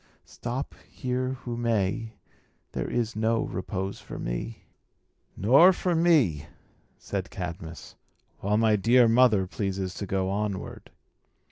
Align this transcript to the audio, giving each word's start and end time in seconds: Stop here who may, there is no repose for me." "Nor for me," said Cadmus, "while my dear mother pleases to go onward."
Stop 0.25 0.73
here 0.89 1.33
who 1.43 1.55
may, 1.55 2.13
there 2.71 2.89
is 2.89 3.15
no 3.15 3.43
repose 3.43 3.99
for 3.99 4.17
me." 4.17 4.63
"Nor 5.37 5.71
for 5.73 5.93
me," 5.93 6.47
said 6.97 7.29
Cadmus, 7.29 7.95
"while 8.39 8.57
my 8.57 8.75
dear 8.75 9.07
mother 9.07 9.45
pleases 9.45 9.93
to 9.93 10.07
go 10.07 10.27
onward." 10.31 10.89